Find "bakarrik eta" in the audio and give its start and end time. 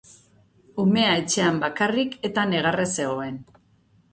1.65-2.47